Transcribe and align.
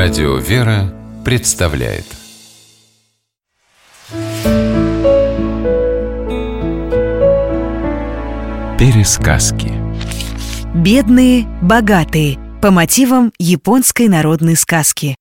Радио 0.00 0.36
«Вера» 0.36 0.94
представляет 1.24 2.04
Пересказки 8.78 9.72
Бедные, 10.72 11.48
богатые 11.62 12.38
по 12.62 12.70
мотивам 12.70 13.32
японской 13.40 14.06
народной 14.06 14.54
сказки. 14.54 15.16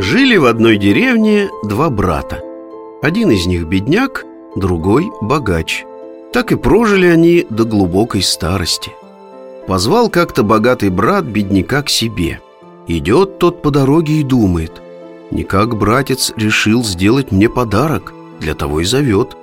Жили 0.00 0.36
в 0.36 0.46
одной 0.46 0.76
деревне 0.76 1.50
два 1.62 1.88
брата. 1.88 2.40
Один 3.00 3.30
из 3.30 3.46
них 3.46 3.68
бедняк, 3.68 4.24
другой 4.56 5.04
богач. 5.20 5.84
Так 6.32 6.50
и 6.50 6.56
прожили 6.56 7.06
они 7.06 7.46
до 7.48 7.64
глубокой 7.64 8.22
старости. 8.22 8.90
Позвал 9.66 10.10
как-то 10.10 10.42
богатый 10.42 10.90
брат 10.90 11.24
бедняка 11.24 11.82
к 11.82 11.88
себе. 11.88 12.40
Идет 12.86 13.38
тот 13.38 13.62
по 13.62 13.70
дороге 13.70 14.20
и 14.20 14.22
думает, 14.22 14.82
никак 15.30 15.76
братец 15.76 16.32
решил 16.36 16.84
сделать 16.84 17.32
мне 17.32 17.48
подарок, 17.48 18.12
для 18.40 18.54
того 18.54 18.80
и 18.80 18.84
зовет. 18.84 19.36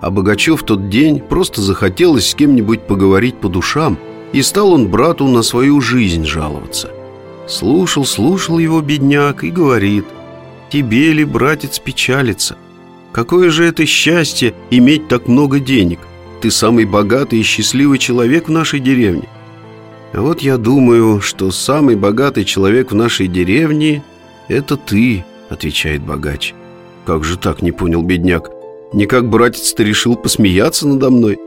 А 0.00 0.10
богачу 0.10 0.54
в 0.54 0.62
тот 0.62 0.88
день 0.88 1.18
просто 1.18 1.60
захотелось 1.60 2.30
с 2.30 2.34
кем-нибудь 2.34 2.82
поговорить 2.86 3.40
по 3.40 3.48
душам, 3.48 3.98
и 4.32 4.42
стал 4.42 4.72
он 4.74 4.88
брату 4.88 5.26
на 5.26 5.42
свою 5.42 5.80
жизнь 5.80 6.24
жаловаться. 6.24 6.90
Слушал, 7.48 8.04
слушал 8.04 8.58
его 8.58 8.80
бедняк 8.80 9.42
и 9.42 9.50
говорит, 9.50 10.04
«Тебе 10.70 11.12
ли, 11.12 11.24
братец, 11.24 11.80
печалиться? 11.80 12.56
Какое 13.10 13.50
же 13.50 13.64
это 13.64 13.86
счастье 13.86 14.54
иметь 14.70 15.08
так 15.08 15.26
много 15.26 15.58
денег? 15.58 15.98
Ты 16.42 16.52
самый 16.52 16.84
богатый 16.84 17.40
и 17.40 17.42
счастливый 17.42 17.98
человек 17.98 18.46
в 18.46 18.52
нашей 18.52 18.78
деревне. 18.78 19.28
Вот 20.12 20.40
я 20.40 20.56
думаю, 20.56 21.20
что 21.20 21.50
самый 21.50 21.94
богатый 21.94 22.44
человек 22.44 22.92
в 22.92 22.94
нашей 22.94 23.28
деревне— 23.28 24.02
это 24.48 24.76
ты, 24.76 25.24
отвечает 25.50 26.02
богач. 26.02 26.54
Как 27.04 27.24
же 27.24 27.36
так, 27.36 27.60
не 27.60 27.72
понял 27.72 28.02
бедняк. 28.02 28.50
Никак 28.92 29.28
братец-то 29.28 29.82
решил 29.82 30.16
посмеяться 30.16 30.88
надо 30.88 31.10
мной? 31.10 31.38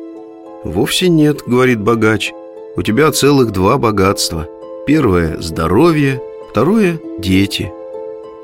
Вовсе 0.64 1.09
нет, 1.09 1.42
говорит 1.45 1.81
богач. 1.81 2.31
У 2.76 2.84
тебя 2.84 3.12
целых 3.12 3.52
два 3.52 3.78
богатства. 3.78 4.48
Первое— 4.86 5.38
здоровье, 5.42 6.22
второе— 6.52 7.00
дети. 7.20 7.72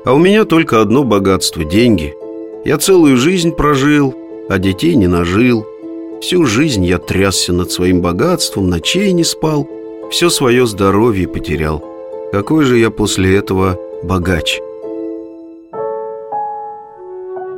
А 0.04 0.14
у 0.14 0.18
меня 0.18 0.44
только 0.44 0.80
одно 0.80 1.04
богатство— 1.04 1.64
деньги. 1.64 2.14
Я 2.64 2.78
целую 2.78 3.16
жизнь 3.16 3.52
прожил, 3.52 4.14
а 4.48 4.58
детей 4.58 4.96
не 4.96 5.06
нажил. 5.06 5.64
Всю 6.20 6.44
жизнь 6.44 6.84
я 6.84 6.98
трясся 6.98 7.52
над 7.52 7.70
своим 7.70 8.00
богатством, 8.00 8.68
ночей 8.68 9.12
не 9.12 9.22
спал— 9.22 9.68
все 10.10 10.30
свое 10.30 10.66
здоровье 10.66 11.28
потерял. 11.28 11.84
Какой 12.32 12.64
же 12.64 12.78
я 12.78 12.90
после 12.90 13.36
этого 13.36 13.78
богач? 14.02 14.58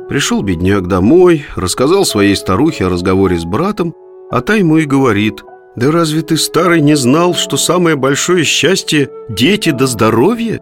Пришел 0.09 0.41
бедняк 0.41 0.87
домой, 0.87 1.45
рассказал 1.55 2.05
своей 2.05 2.35
старухе 2.35 2.85
о 2.85 2.89
разговоре 2.89 3.37
с 3.37 3.45
братом, 3.45 3.93
а 4.29 4.41
та 4.41 4.55
ему 4.55 4.77
и 4.77 4.85
говорит, 4.85 5.43
«Да 5.77 5.89
разве 5.89 6.21
ты, 6.21 6.35
старый, 6.35 6.81
не 6.81 6.95
знал, 6.95 7.33
что 7.33 7.55
самое 7.55 7.95
большое 7.95 8.43
счастье– 8.43 9.09
дети 9.29 9.69
да 9.69 9.87
здоровье?» 9.87 10.59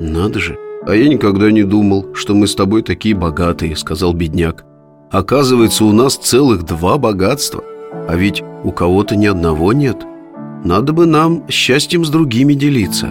«Надо 0.00 0.40
же, 0.40 0.58
а 0.86 0.96
я 0.96 1.08
никогда 1.08 1.52
не 1.52 1.62
думал, 1.62 2.14
что 2.14 2.34
мы 2.34 2.48
с 2.48 2.56
тобой 2.56 2.82
такие 2.82 3.14
богатые»,– 3.14 3.76
сказал 3.76 4.12
бедняк. 4.12 4.64
«Оказывается, 5.12 5.84
у 5.84 5.92
нас 5.92 6.16
целых 6.16 6.64
два 6.64 6.98
богатства, 6.98 7.62
а 8.08 8.16
ведь 8.16 8.42
у 8.64 8.72
кого-то 8.72 9.14
ни 9.14 9.26
одного 9.26 9.72
нет». 9.72 10.09
Надо 10.64 10.92
бы 10.92 11.06
нам 11.06 11.44
счастьем 11.48 12.04
с 12.04 12.10
другими 12.10 12.52
делиться. 12.52 13.06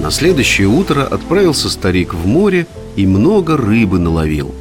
На 0.00 0.10
следующее 0.10 0.68
утро 0.68 1.02
отправился 1.02 1.68
старик 1.68 2.14
в 2.14 2.24
море 2.26 2.66
и 2.94 3.06
много 3.06 3.56
рыбы 3.56 3.98
наловил. 3.98 4.54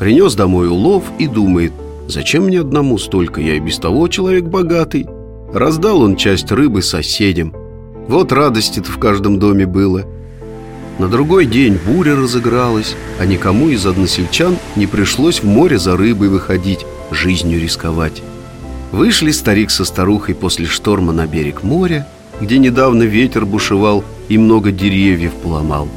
Принес 0.00 0.34
домой 0.34 0.68
улов 0.68 1.04
и 1.18 1.26
думает 1.26 1.72
Зачем 2.08 2.44
мне 2.44 2.60
одному 2.60 2.98
столько, 2.98 3.40
я 3.40 3.56
и 3.56 3.60
без 3.60 3.78
того 3.78 4.08
человек 4.08 4.44
богатый 4.44 5.06
Раздал 5.52 6.02
он 6.02 6.16
часть 6.16 6.50
рыбы 6.50 6.82
соседям. 6.82 7.54
Вот 8.08 8.32
радости-то 8.32 8.90
в 8.90 8.98
каждом 8.98 9.38
доме 9.38 9.66
было. 9.66 10.04
На 10.98 11.08
другой 11.08 11.46
день 11.46 11.78
буря 11.86 12.16
разыгралась 12.16 12.96
А 13.20 13.26
никому 13.26 13.68
из 13.68 13.86
односельчан 13.86 14.56
не 14.74 14.86
пришлось 14.86 15.42
в 15.42 15.44
море 15.44 15.78
за 15.78 15.96
рыбой 15.96 16.28
выходить 16.28 16.84
Жизнью 17.10 17.60
рисковать 17.60 18.22
Вышли 18.92 19.30
старик 19.30 19.70
со 19.70 19.84
старухой 19.84 20.34
после 20.34 20.66
шторма 20.66 21.12
на 21.12 21.26
берег 21.26 21.62
моря, 21.62 22.06
где 22.40 22.58
недавно 22.58 23.02
ветер 23.02 23.44
бушевал 23.44 24.04
и 24.28 24.38
много 24.38 24.70
деревьев 24.70 25.32
поломал. 25.42 25.88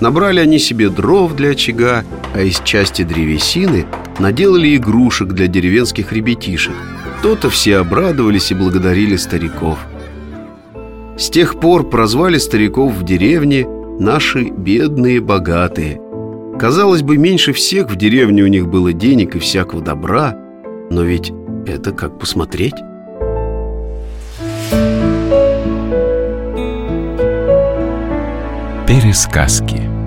Набрали 0.00 0.40
они 0.40 0.58
себе 0.58 0.90
дров 0.90 1.34
для 1.34 1.50
очага, 1.50 2.04
а 2.34 2.40
из 2.40 2.60
части 2.60 3.02
древесины 3.02 3.86
наделали 4.18 4.76
игрушек 4.76 5.28
для 5.28 5.48
деревенских 5.48 6.12
ребятишек. 6.12 6.74
То-то 7.22 7.50
все 7.50 7.78
обрадовались 7.78 8.52
и 8.52 8.54
благодарили 8.54 9.16
стариков. 9.16 9.78
С 11.18 11.30
тех 11.30 11.58
пор 11.58 11.88
прозвали 11.88 12.38
стариков 12.38 12.92
в 12.92 13.04
деревне 13.04 13.66
«наши 13.98 14.50
бедные 14.50 15.20
богатые». 15.20 16.00
Казалось 16.60 17.02
бы, 17.02 17.16
меньше 17.18 17.52
всех 17.52 17.90
в 17.90 17.96
деревне 17.96 18.42
у 18.42 18.46
них 18.46 18.68
было 18.68 18.92
денег 18.92 19.34
и 19.34 19.38
всякого 19.40 19.82
добра, 19.82 20.36
но 20.90 21.02
ведь 21.02 21.32
это 21.72 21.92
как 21.92 22.18
посмотреть. 22.18 22.74
Пересказки 28.86 29.97